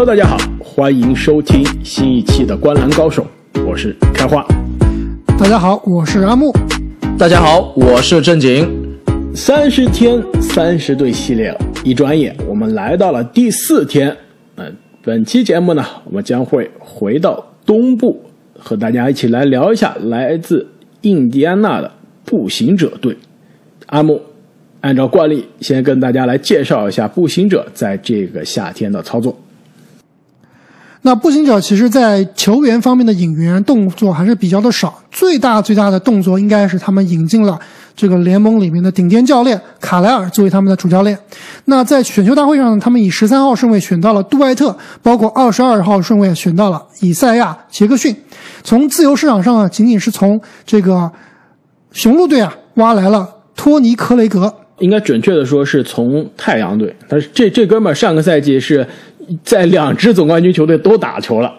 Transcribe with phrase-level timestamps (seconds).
[0.00, 3.26] Hello，大家好，欢迎收听新一期的《观澜高手》，
[3.66, 4.42] 我是开花。
[5.38, 6.50] 大家好，我是阿木。
[7.18, 8.66] 大家好，我是正经。
[9.34, 14.16] 三十天三十队系列，一转眼我们来到了第四天。
[14.56, 18.18] 嗯，本期节目呢，我们将会回到东部，
[18.58, 20.66] 和大家一起来聊一下来自
[21.02, 21.92] 印第安纳的
[22.24, 23.14] 步行者队。
[23.88, 24.18] 阿木，
[24.80, 29.38] 按照惯例，先跟大家来介绍一下步行者在这个夏天的操作。
[31.02, 35.02] 那步行者其实，在球员方面的引援动作还是比较的少。
[35.10, 37.58] 最大最大的动作应该是他们引进了
[37.96, 41.18] 这个联盟里面的顶尖教练卡莱尔作为他们的主教练。
[41.64, 48.14] 那在选秀大会上，他们以十三号顺位选到了杜艾特，包括二十二号顺位选到了以赛亚杰克逊。
[48.62, 51.10] 从自由市场上啊，仅仅是从这个
[51.92, 53.26] 雄鹿队啊挖来了
[53.56, 54.54] 托尼克雷格。
[54.80, 58.86] 应该准确的说是从太阳队，但是这这哥们儿上个赛季是
[59.44, 61.52] 在两支总冠军球队都打球了，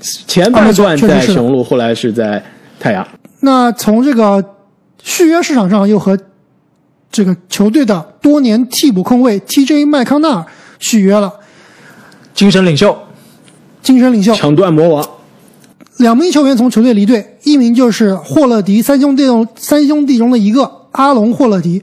[0.00, 2.42] 前半段在雄鹿，后来是在
[2.78, 3.06] 太阳。
[3.40, 4.44] 那从这个
[5.02, 6.18] 续约市场上，又和
[7.10, 10.46] 这个球队的多年替补控卫 TJ 麦康纳尔
[10.78, 11.32] 续约了，
[12.32, 12.96] 精神领袖，
[13.82, 15.08] 精神领袖，抢断魔王。
[15.98, 21.82] 两名球员从球队离队，一名就是霍勒迪三兄弟中三兄弟中的一个阿隆霍勒迪。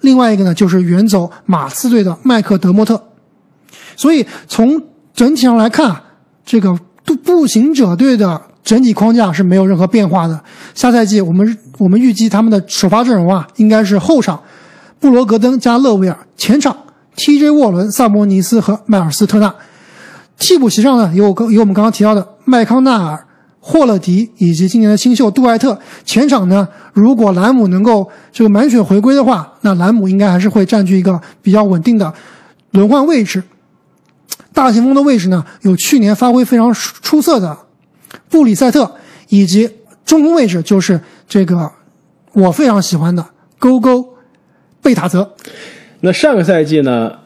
[0.00, 3.02] 另外一个呢，就是远走马刺队的麦克德莫特，
[3.96, 4.80] 所以从
[5.14, 5.96] 整体上来看，
[6.44, 10.40] 这个步步行者队的整体框架是没有任何变化的。
[10.74, 14.40] 下赛季我们我们预计他们的首发阵容啊，应该是后场
[15.00, 16.76] 布罗格登加勒维尔，前场
[17.16, 19.54] TJ 沃伦、萨博尼斯和迈尔斯特纳，
[20.38, 23.22] 替补席上呢有有我们刚刚提到的麦康纳尔。
[23.68, 32.14] 霍勒迪以及今年的新秀杜艾特，前场呢，如果兰姆能够这个满血回归的话，那兰姆应该还是会占据一个比较稳定的
[32.70, 33.42] 轮换位置。
[34.56, 37.54] 大前锋的位置呢，有去年发挥非常出色的
[38.30, 38.90] 布里塞特，
[39.28, 39.68] 以及
[40.06, 41.70] 中锋位置就是这个
[42.32, 43.22] 我非常喜欢的
[43.58, 44.14] 勾勾
[44.80, 45.30] 贝塔泽。
[46.00, 47.18] 那上个赛季呢，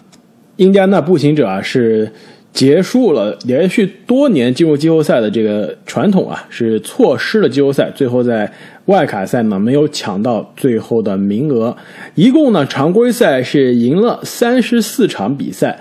[0.56, 2.12] 印第安纳步行者啊是。
[2.52, 8.52] 结束了连续多年进入季后赛的这个传统啊，是错失了季后赛，最后在
[8.86, 11.76] 外卡赛呢没有抢到最后的名额。
[12.16, 15.78] 一共呢常规赛是赢了三十四场比赛，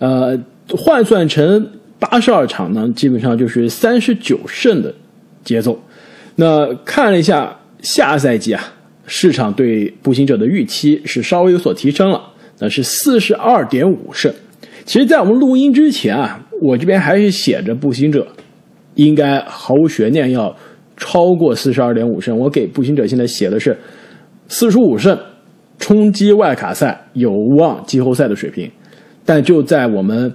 [0.00, 1.68] 呃，换算成
[1.98, 4.94] 八十二场呢，基本上就是三十九胜的
[5.44, 5.78] 节奏。
[6.36, 8.62] 那看了一下下赛季啊，
[9.06, 12.22] 市场对步行者的预期是稍微有所提升了，
[12.58, 14.32] 那是四十二点五胜。
[14.84, 18.26] 其实，在我们录音之前啊，我这边还是写着步行者
[18.94, 20.56] 应该毫无悬念要
[20.96, 22.36] 超过四十二点五胜。
[22.36, 23.76] 我给步行者现在写的是
[24.48, 25.16] 四十五胜，
[25.78, 28.70] 冲击外卡赛，有望季后赛的水平。
[29.24, 30.32] 但就在我们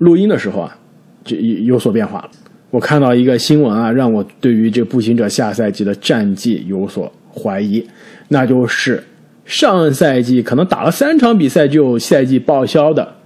[0.00, 0.76] 录音的时候啊，
[1.24, 2.30] 就有有所变化了。
[2.70, 7.84] 我看到一个新闻啊，让我对于这步行者下赛季的战绩有所怀疑，
[8.28, 9.02] 那就是
[9.44, 13.16] 上赛季可能打了三场比赛就赛季报销的。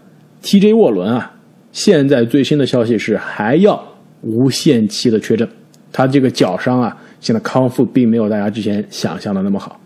[0.42, 1.34] TJ 沃伦啊，
[1.72, 3.82] 现在最新的消息是还要
[4.22, 5.46] 无限期的缺阵，
[5.92, 9.78] 他这个脚伤啊，现在康复并没有大家之前想象的那么好，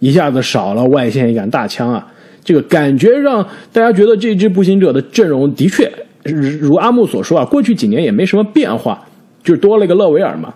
[0.00, 2.06] 一下子少了外线一杆大枪啊，
[2.44, 5.88] 这个感觉让大家觉得这支步行者的阵容的确
[6.24, 9.06] 如阿木所说啊，过去几年也没什么变化，
[9.42, 10.52] 就多了一个勒维尔嘛，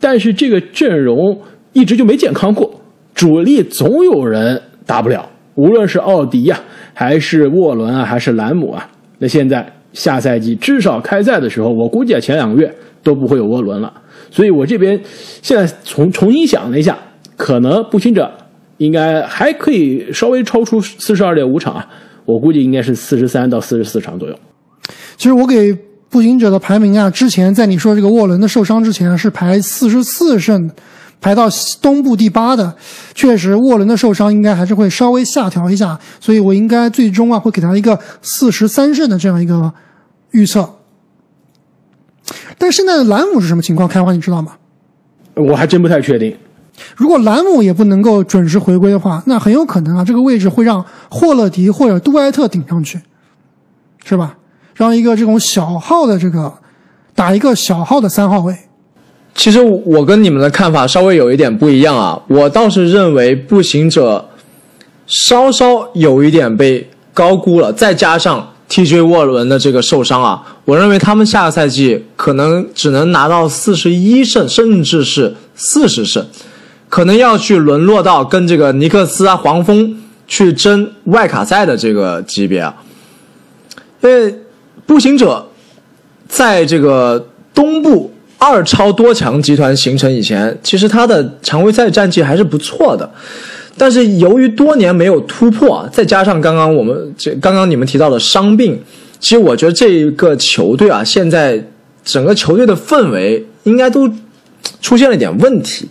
[0.00, 1.38] 但是这个阵容
[1.72, 2.80] 一直就没健康过，
[3.14, 5.28] 主力总有人打不了。
[5.54, 6.58] 无论是奥迪呀，
[6.94, 13.92] 还是沃伦啊，还是兰姆啊，那现在下赛季至少开赛的时候，我估计啊前两个月都不会有沃伦了。
[14.30, 14.98] 所以我这边
[15.42, 16.96] 现在重重新想了一下，
[17.36, 18.32] 可能步行者
[18.78, 21.86] 应该还可以稍微超出四十二点五场啊，
[22.24, 24.34] 我估计应该是四十三到四十四场左右。
[25.22, 25.72] 其实我给
[26.10, 30.68] 步行者的排名啊，之前在你说这个沃伦的受伤之前是排四十四胜。
[31.20, 31.46] 排到
[31.80, 32.74] 东部第八的，
[33.14, 39.72] 确实沃伦的受伤应该还是会稍微下调一下，所以我应该最终啊会给他一个四十三胜的这样一个
[40.32, 40.68] 预测。
[42.58, 43.88] 但现在的兰姆是什么情况？
[43.88, 44.54] 开花你知道吗？
[45.36, 46.36] 我还真不太确定。
[46.96, 53.00] 如果兰姆也不能够准时回归的话，那很有可能啊这个位置会让霍勒迪或者杜埃特顶上去，
[54.04, 54.36] 是吧？
[54.82, 56.52] 让一个这种小号的这个
[57.14, 58.54] 打一个小号的三号位。
[59.34, 64.28] 其实我跟你们的看法稍微有一点不一样啊，我倒是认为步行者
[65.06, 76.26] 稍稍有一点被高估了，再加上 TJ 沃伦的这个受伤啊，我认为他们下个赛季可能只能拿到四十一胜，甚至是四十胜，
[76.88, 79.96] 可能要去沦落到跟这个尼克斯啊、黄蜂
[80.26, 82.74] 去争外卡赛的这个级别啊，
[84.02, 84.34] 因为
[84.86, 85.48] 步行者
[86.28, 93.10] 在这个东部二超多强集团形成以前，其实他的常规赛战绩还是不错的。
[93.78, 98.78] 但是由于多年没有突破，再加上刚刚我们这刚刚你们提到的伤病，
[99.18, 101.64] 其实我觉得这一个球队啊，现在
[102.04, 104.06] 整个球队的氛围应该都
[104.80, 105.88] 出现了一点问题。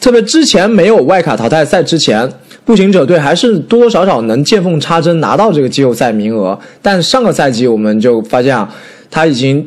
[0.00, 2.30] 特别之前没有外卡淘汰赛之前，
[2.66, 6.58] 步行者队还是多多少少能见缝插针拿到这个季后赛名额。
[6.82, 8.68] 但上个赛季我们就发现啊，
[9.10, 9.66] 他已经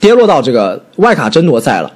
[0.00, 1.92] 跌落到这个外卡争夺赛了。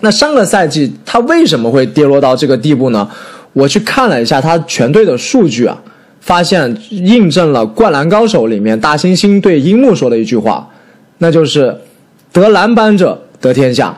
[0.00, 3.08] 那上个赛季他为什么会跌落到这个地步呢？
[3.52, 5.78] 我去看了一下他全队的数据啊，
[6.20, 10.68] 发现印证了《灌篮高手》里面大猩猩对樱木说的一句话，
[11.18, 11.74] 那就是
[12.32, 13.96] “得篮板者得天下”。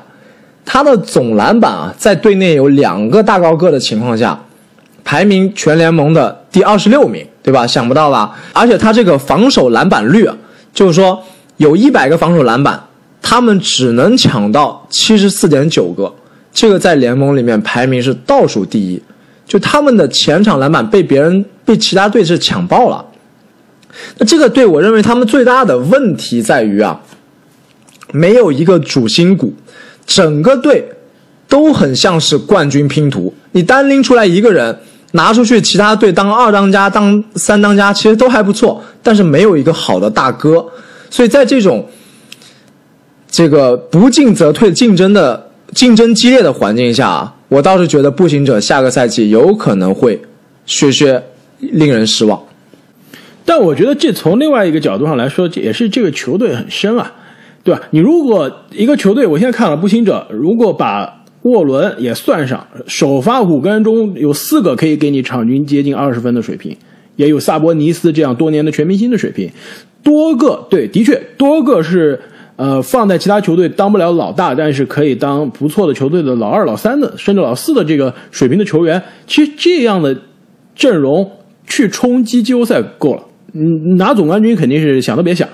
[0.65, 4.39] 他的总篮板啊，在队内有两个大高个的情况下，
[5.09, 7.67] 排名全联盟的第二十六名，对吧？
[7.67, 8.39] 想不到吧？
[8.53, 10.37] 而且他这个防守篮板率啊，
[10.75, 11.25] 就是说
[11.57, 12.79] 有一百个防守篮板，
[13.23, 16.15] 他们只能抢到七十四点九个，
[16.53, 19.03] 这个在联盟里面排名是倒数第一。
[19.47, 23.03] 就他们的前场篮板被别人被其他队是抢爆了。
[24.19, 27.01] 那这个队，我认为他们最大的问题在于啊，
[28.13, 29.55] 没有一个主心骨。
[30.07, 30.87] 整个队
[31.49, 34.79] 都很像是冠军拼图，你单拎出来一个人
[35.13, 40.65] 拿出去，其他队当二当家、当三当家，其实都还不错，但是没有一个好的大哥，
[41.11, 41.87] 所以在这种
[43.31, 50.21] 这个不进则退竞争的竞争激烈的环境下，我倒是觉得步行者下个赛季有可能会
[50.67, 51.23] 削削
[51.59, 52.43] 令人失望。
[53.45, 57.13] 但我觉得这从另外一个角度上来说，也是这个球队很深啊。
[57.65, 57.83] 对吧？
[57.91, 66.77] 你如果一个球队，我现在看了步行者，如果把沃伦也算上，首发五个人中有四个可以给你场均接近二十分的水平，
[67.17, 69.49] 也有萨博尼斯这样多年的全明星的水平，
[70.03, 72.21] 多个对，的确多个是
[72.57, 80.17] 呃放在其他球队当不了老大，但是可以当不错的球队的老二、老三的，甚至老四的这个水平的球员，其实这样的
[80.75, 81.31] 阵容
[81.67, 85.49] 去冲击季后赛够了，嗯，拿总冠军肯定是想都别想。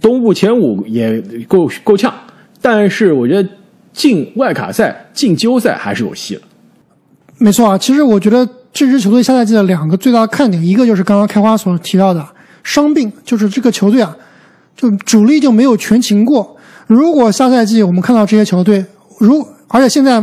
[0.00, 2.12] 东部前五也够够呛，
[2.62, 3.46] 但是我觉得
[3.94, 6.42] 进外卡赛、进季后赛还是有戏的。
[7.38, 12.22] 没错啊，其实我觉得这支球队下赛季的两个最大看点，一个就是刚刚开花所提到的
[12.62, 14.14] 伤病，就是这个球队啊，
[14.76, 16.56] 就主力就没有全勤过。
[16.86, 18.84] 如果下赛季我们看到这些球队，
[19.18, 20.22] 如而且现在，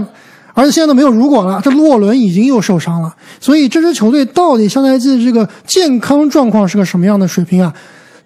[0.54, 7.74] 而且现在都没有如果了，这洛伦已经又受伤了，所以这支球队到底下赛季这个健康状况是个什么样的水平啊？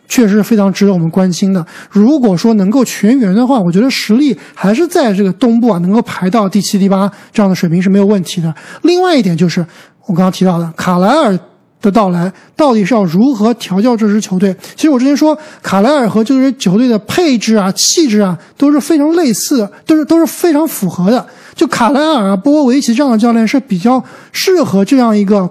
[0.08, 1.66] 确实非常值得我们关心的。
[1.90, 8.54] 如果说能够全员的话，我觉得实力还是在这个东部啊，能够排到第七、第八这样的水平是没有问题的。
[8.84, 9.66] 另外一点就是
[10.06, 11.38] 我刚刚提到的卡莱尔
[11.82, 14.56] 的到来，到底是要如何调教这支球队？
[14.76, 21.26] 其实我之前说，卡莱尔和这支球队的配置啊、气质啊都是非常类似的，都是都是非常符合的。
[21.54, 25.50] 就卡莱尔啊、波波维奇这样的教练是比较适合这样一个，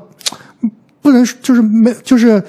[1.02, 2.42] 不能就是没就是。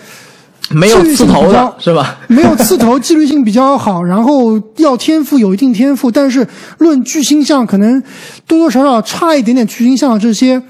[0.72, 2.18] 没有刺头的是吧？
[2.28, 6.46] 没有刺头，纪律性比较好，然后要天赋有一定天赋，但是
[6.80, 8.02] 论巨星像，可能
[8.48, 10.62] 多多少少差一点点巨星相这些，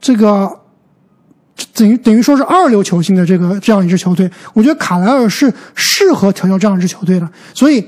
[0.00, 0.50] 这个
[1.74, 7.28] 等于等于说是二流球星的这个这样一支球队，我觉得卡莱尔是适合调教这样一支球队的。
[7.54, 7.84] 所以，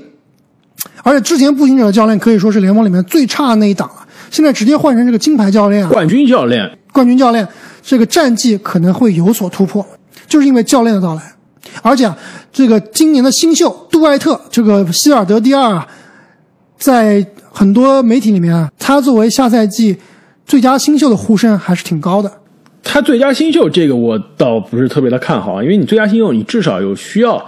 [1.03, 7.45] 而且之前步行者的教练可以说是联盟里面最差的那一档了，现在直接换成这个金牌教练，冠军教练，冠军教练，
[7.83, 9.85] 这个战绩可能会有所突破。
[10.35, 11.21] 就是因为教练的到来，
[11.81, 12.17] 而且啊，
[12.51, 15.87] 这个今年的新秀杜艾特，这个希尔德第二啊，
[16.77, 19.95] 在很多媒体里面啊，他作为下赛季
[20.45, 22.29] 最佳新秀的呼声还是挺高的。
[22.83, 27.41] 他最佳新秀这个我倒不是特别的看好啊，因为你最佳新秀，你至少有需要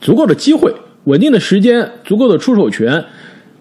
[0.00, 0.74] 足够的机会、
[1.04, 3.04] 稳定的时间、足够的出手权。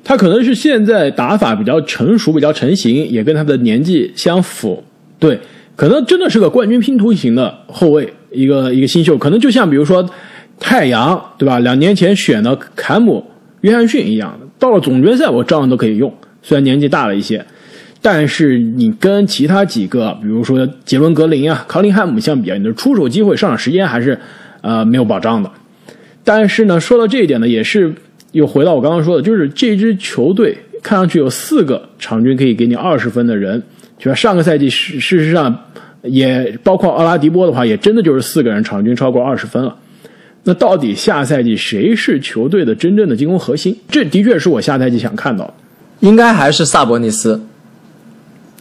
[0.06, 4.82] 他可能是现在打法比较成熟、比较成型，也跟他的年纪相符。
[5.20, 5.38] 对。
[5.76, 10.08] 可能真的是个冠军拼图型的后卫，一个一个新秀，可能就像比如说
[10.60, 11.60] 太阳，对吧？
[11.60, 13.26] 两年前选的坎姆
[13.62, 17.44] 约翰逊一样，到了总决赛我照样都可以用，虽然年纪大了一些，
[18.02, 24.18] 但是你跟其他几个，比如说杰伦格林啊、康林汉姆相比啊，你的出手机会、上场时间还是
[24.62, 25.52] 呃没有保障的。
[26.24, 27.94] 但是呢，说到这一点呢，也是
[28.32, 33.62] 又回到我刚刚说的，就是这支球队看上去有四个场均可以给你二十分的人。
[34.00, 35.66] 就上个赛季，事事实上
[36.10, 39.76] 也包括奥拉迪波的话，也真的就是四个人场均超过二十分了。
[40.44, 43.78] 那到底下赛季谁是球队的真正的进攻核心？
[43.90, 45.54] 这的确是我下赛季想看到的。
[46.00, 47.42] 应该还是萨博尼斯。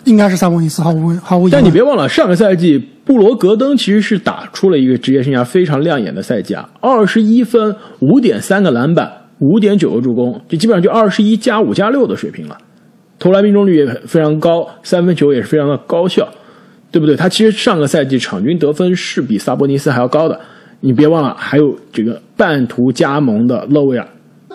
[0.04, 1.52] 应该是萨博尼斯，毫无毫无疑问。
[1.52, 12.56] 但你别忘了，上个赛季布罗格登其实是打出了一个职业生涯非常亮眼的赛季啊，二十一分、五点三个篮板、五点九个助攻，就基本上就二十一加五加六的水平了。
[13.18, 16.28] 投篮命中率也非常高，三分球也是非常的高效，
[16.90, 17.14] 对不对？
[17.16, 20.40] 他其实上个赛季场均得分是比萨博尼斯还要高的。
[20.80, 24.06] 你别忘了，还有这个半途加盟的勒维尔。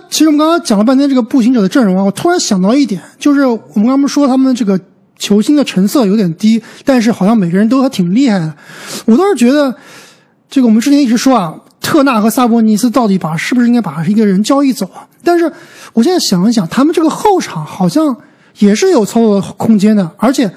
[0.10, 4.80] 其实我们刚刚讲了半天这个步行者的阵容啊，我突然想到一点，就是我们刚刚说他们这个
[5.18, 8.54] 球星的成色有点低，但是好像每个人都还挺厉害的。
[9.06, 9.74] 我倒是觉得，
[10.50, 15.08] 这个我们之前一直说啊，特纳和萨博尼斯到底把是不是应该把一个人交易走啊？
[15.24, 15.52] 但是
[15.94, 18.16] 我现在想一想，他们这个后场好像
[18.60, 20.50] 也是有操作空间的，而且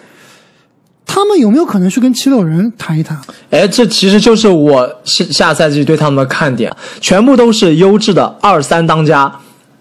[1.15, 3.17] 他们有没有可能去跟七六人谈一谈？
[3.49, 9.33] 哎，这其实就是我下下赛季对他们的看点，全部都是优质的二三当家，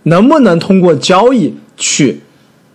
[0.03, 2.21] 能不能通过交易去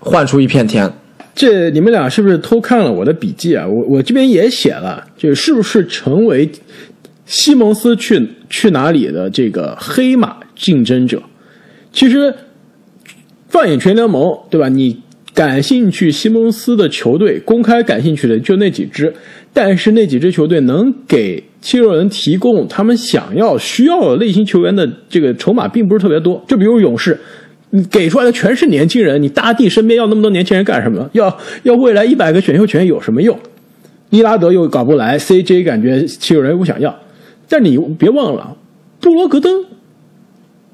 [0.00, 0.93] 换出一片天？
[1.37, 3.65] 这你们俩是不是偷看了我的笔记啊？
[3.65, 6.50] 我我这边也写了，就是不是成为
[7.27, 11.23] 西蒙斯去去哪里的这个黑马竞争者？
[11.93, 12.35] 其实
[13.49, 14.69] 放眼全联盟，对吧？
[14.69, 15.00] 你
[15.38, 19.14] 感兴趣西蒙斯的球队，公开感兴趣的就那几支，
[19.52, 26.45] 但是那几支球队能给七六人提供他们想要需要的类型球员的这个筹码并不是特别多。
[26.49, 27.16] 就比如勇士。
[27.71, 31.07] 你给出来的全是年轻人，你大帝身边要那么多年轻人干什么？
[31.12, 33.38] 要要未来一百个选秀权有什么用？
[34.09, 36.99] 伊拉德又搞不来，CJ 感觉七六人不想要，
[37.47, 38.57] 但你别忘了，
[39.00, 39.66] 布罗格登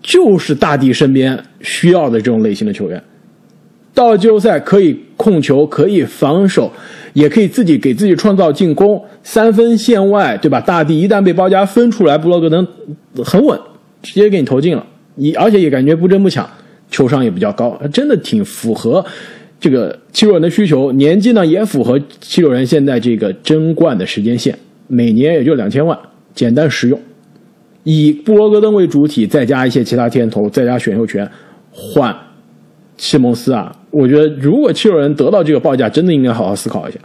[0.00, 3.02] 就是大帝身边需要的这种类型的球员。
[3.95, 6.71] 到了季后赛可以控球，可以防守，
[7.13, 10.61] 也可以自己给自己创造进攻，三分线外，对吧？
[10.61, 12.67] 大地一旦被包夹分出来，布罗格登
[13.25, 13.59] 很稳，
[14.03, 14.85] 直接给你投进了，
[15.15, 16.47] 你而且也感觉不争不抢。
[16.91, 19.05] 球商也比较高，真的挺符合
[19.59, 25.99] 这个七六人的需求，年纪呢也符合七六人现在这个争冠的时间线，每年也就两千万，
[26.35, 27.01] 简单实用。
[27.83, 31.29] 以布罗格登为主体，再加一些其他天头，再加选秀权，
[31.73, 32.15] 换
[32.97, 33.75] 西蒙斯啊！
[33.91, 36.99] 我觉得如果七六人得到这个报价，真的应该好好思考一下，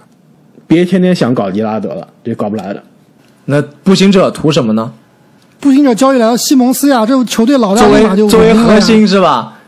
[0.68, 2.82] 别天天想搞尼拉德了，这搞不来的。
[3.46, 4.92] 那步行者图什么呢？
[5.60, 9.59] 步行者交易来了西蒙斯呀，这球队老大作立马就为核心是吧？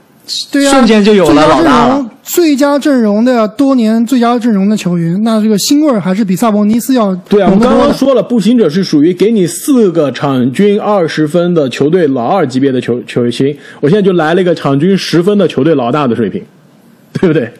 [0.51, 2.05] 对呀、瞬间就有了老大了。
[2.23, 7.77] 最佳阵容的多年最佳阵容的球员，那这个腥味儿还是比萨博尼斯要对啊，我们刚。
[7.77, 16.41] 刚说了，步行者是属于给你四个场均二十分的球队老二级别的球球星，我现在就来了一个场均十分的球队老大的水平，
[17.19, 17.51] 对不对？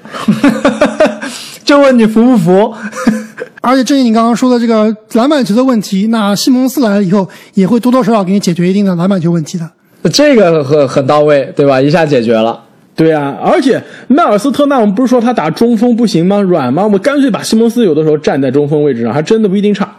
[1.65, 2.73] 就问你服不服？
[3.61, 9.69] 而且正如你刚刚说的这个篮板球的问题，那西蒙斯来了以后，也会多多少少给你解决一定的篮板球问题的。
[10.09, 11.81] 这个很很到位，对吧？
[11.81, 12.59] 一下解决了。
[12.93, 16.39] 对啊，而且迈尔斯特纳，我们不是说他打中锋不行吗？
[16.41, 16.85] 软吗？
[16.85, 19.89] 我干脆把西蒙斯有的时候站在中锋位置上，还真的不一定差。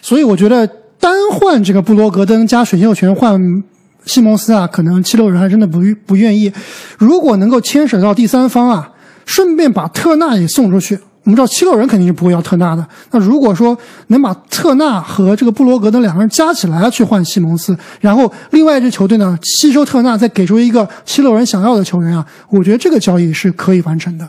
[0.00, 0.66] 所以我觉得
[0.98, 3.62] 单换这个布罗格登加水秀权换
[4.04, 6.52] 西蒙斯啊，可能七六人还真的不不愿意。
[6.96, 8.92] 如果能够牵扯到第三方啊，
[9.26, 12.84] 顺便把特纳也送出去，我们知道七六人肯定是不会要特纳的。
[13.12, 13.76] 那如果说
[14.08, 24.28] 能把特纳和这个布罗格登两个人加起来去换西蒙斯，然后另外一支球队呢吸收特纳，再给出一个七六人想要的球员啊，我觉得这个交易是可以完成的。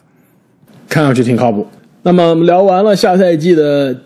[0.87, 1.67] 看上去挺靠谱。
[2.03, 3.97] 那么我们聊完了下赛季的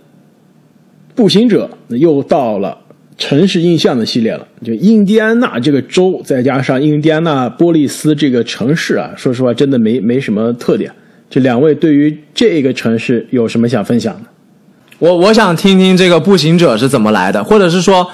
[1.13, 2.77] 步行者，又到了
[3.17, 4.47] 城市印象的系列了。
[4.63, 10.89] 就印第安纳这个州，再加上印第安纳波利斯这个城市啊，说实话真的没没什么特点。
[11.29, 14.29] 这两位对于这个城市有什么想分享的？
[14.99, 18.09] 我我想听听这个步行者是怎么来的，或者是说，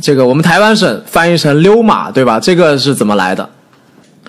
[0.00, 2.40] 这个我们台湾省翻译成溜马，对吧？
[2.40, 3.48] 这个是怎么来的？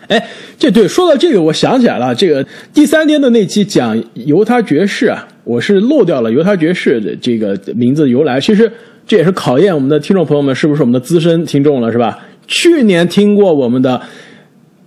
[0.07, 0.27] 哎，
[0.59, 8.39] 这对说到这个，我想起来了，这个第三天的那期讲犹他爵士啊，我是漏掉了犹他爵士的这个名字由来。
[8.39, 8.71] 其实
[9.07, 12.19] 这也是考验我们的听众朋友们是不是我们的资深听众了，是吧？
[12.45, 13.99] 去年听过我们的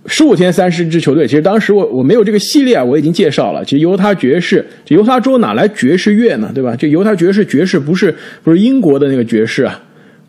[0.05, 3.63] 十五天三十支球队，其实当时我我没有这个系列啊，我已经介绍了。
[3.63, 6.51] 其实犹他爵士，这犹他州哪来爵士乐呢？
[6.53, 6.75] 对吧？
[6.75, 8.13] 这犹他爵士爵士不是
[8.43, 9.81] 不是英国的那个爵士啊。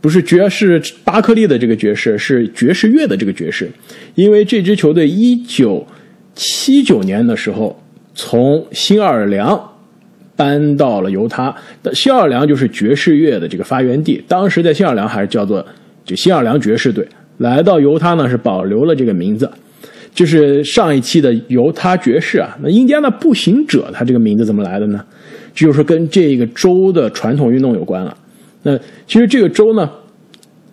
[0.02, 3.70] 不是爵士巴克利的这个爵士，是爵士乐的这个爵士，
[4.14, 5.86] 因为这支球队一九
[6.34, 7.78] 七九年的时候
[8.14, 9.62] 从新奥尔良
[10.34, 11.54] 搬到了犹他，
[11.92, 15.62] 新奥尔良就是爵士乐的这个发源地，当时在新奥尔良还是叫做
[16.02, 17.06] 就新奥尔良爵士队，
[17.40, 19.50] 来到犹他呢是保留了这个名字，
[20.14, 25.02] 就是上一期的犹他爵士啊，那印第安纳步行者他这个名字怎么来的呢？
[25.54, 28.16] 就是说跟这个州的传统运动有关了。
[28.62, 29.90] 那其实这个州呢，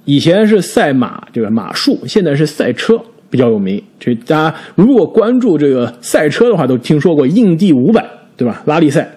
[0.04, 3.82] 以前是赛马，这个马术，现在是赛车比较有名。
[3.98, 8.06] 这大家如果关注这个赛车的话，都听说过印第五百，
[8.36, 8.62] 对吧？
[8.66, 9.10] 拉力赛，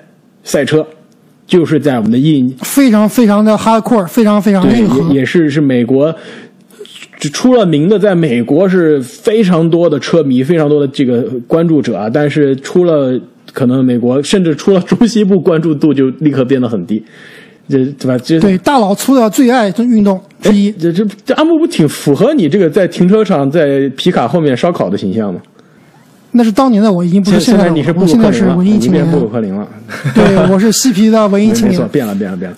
[0.45, 0.87] 赛车，
[1.47, 5.13] 就是在我们的印非常非常的 hardcore，非常非常对硬核。
[5.13, 6.50] 也也是是美国只
[7.29, 12.09] 出了名的，在美国是非常多的车迷，非常多的这个关注者啊。
[12.09, 13.21] 但是出了
[13.53, 17.03] 可能美国甚至出了中西部，关注度就立刻变得很低，
[17.69, 18.17] 这对吧？
[18.19, 20.73] 这对，大佬出的最爱的运动之一。
[20.73, 25.41] 这这这阿木不挺符合你这个在停车场在皮卡后面烧烤的形象吗？
[26.33, 27.75] 那是当年的我，已经不是现在的我。
[27.75, 29.19] 在你是布鲁我现在是克林了，文艺青年你变布。
[29.19, 29.69] 鲁克林了。
[30.15, 31.89] 对，我是嬉皮的文艺青没错，年。
[31.91, 32.57] 变了，变了，变了。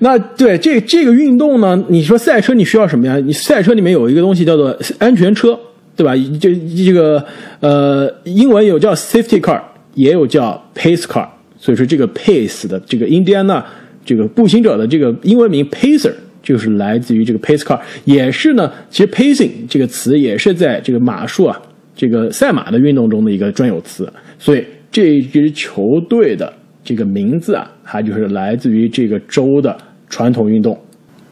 [0.00, 1.82] 那那对这这个运动呢？
[1.88, 3.16] 你说赛车你需要什么呀？
[3.16, 5.58] 你赛车里面有一个东西叫做安全车，
[5.96, 6.12] 对吧？
[6.38, 6.54] 这
[6.84, 7.24] 这个
[7.60, 9.60] 呃，英文有叫 safety car，
[9.94, 11.26] 也有叫 pace car。
[11.58, 13.64] 所以说这个 pace 的这个印第安纳
[14.04, 21.60] 这个步行者的这个英文名 pacer 就是来自于这个 pace car，也是呢，其实 pacing 这个词也是在这个马术啊
[21.98, 26.50] 这个赛马的运动中的一个专有词，所以这支球队的
[26.84, 29.76] 这个名字啊，它就是来自于这个州的
[30.08, 30.78] 传统运动。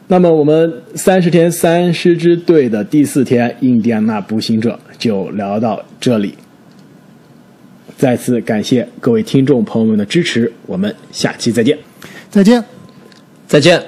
[0.09, 6.33] 那么我们三十天三十支队的第四天，印第安纳步行者就聊到这里。
[7.95, 11.77] 再次感谢各位听众朋友们的支持，我们下期再见。
[12.29, 12.61] 再见。
[13.47, 13.81] 再见。